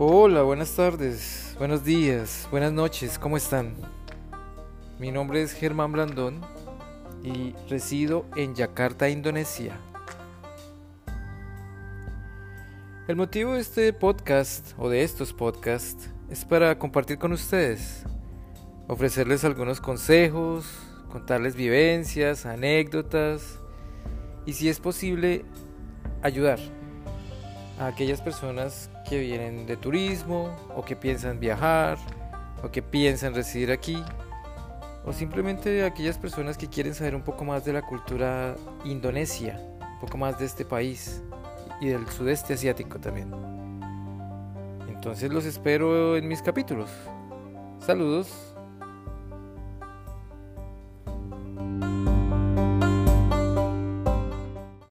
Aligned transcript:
Hola, 0.00 0.42
buenas 0.42 0.76
tardes, 0.76 1.56
buenos 1.58 1.82
días, 1.82 2.46
buenas 2.52 2.72
noches, 2.72 3.18
¿cómo 3.18 3.36
están? 3.36 3.74
Mi 5.00 5.10
nombre 5.10 5.42
es 5.42 5.52
Germán 5.52 5.90
Blandón 5.90 6.40
y 7.24 7.52
resido 7.68 8.24
en 8.36 8.54
Yakarta, 8.54 9.08
Indonesia. 9.08 9.76
El 13.08 13.16
motivo 13.16 13.54
de 13.54 13.60
este 13.60 13.92
podcast 13.92 14.72
o 14.78 14.88
de 14.88 15.02
estos 15.02 15.32
podcasts 15.32 16.08
es 16.30 16.44
para 16.44 16.78
compartir 16.78 17.18
con 17.18 17.32
ustedes, 17.32 18.04
ofrecerles 18.86 19.42
algunos 19.42 19.80
consejos, 19.80 20.78
contarles 21.10 21.56
vivencias, 21.56 22.46
anécdotas 22.46 23.58
y 24.46 24.52
si 24.52 24.68
es 24.68 24.78
posible 24.78 25.44
ayudar 26.22 26.77
a 27.78 27.86
aquellas 27.86 28.20
personas 28.20 28.90
que 29.08 29.18
vienen 29.18 29.66
de 29.66 29.76
turismo 29.76 30.54
o 30.74 30.84
que 30.84 30.96
piensan 30.96 31.38
viajar 31.38 31.98
o 32.62 32.70
que 32.70 32.82
piensan 32.82 33.34
residir 33.34 33.70
aquí 33.70 34.02
o 35.04 35.12
simplemente 35.12 35.84
a 35.84 35.86
aquellas 35.86 36.18
personas 36.18 36.58
que 36.58 36.68
quieren 36.68 36.94
saber 36.94 37.14
un 37.14 37.22
poco 37.22 37.44
más 37.44 37.64
de 37.64 37.72
la 37.72 37.82
cultura 37.82 38.56
indonesia, 38.84 39.58
un 39.80 39.98
poco 40.00 40.18
más 40.18 40.38
de 40.38 40.44
este 40.44 40.64
país 40.64 41.22
y 41.80 41.88
del 41.88 42.06
sudeste 42.08 42.54
asiático 42.54 42.98
también. 42.98 43.32
Entonces 44.88 45.32
los 45.32 45.44
espero 45.44 46.16
en 46.16 46.28
mis 46.28 46.42
capítulos. 46.42 46.90
Saludos. 47.78 48.47